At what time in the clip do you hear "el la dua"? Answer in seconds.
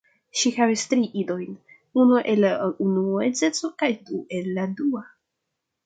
4.41-5.09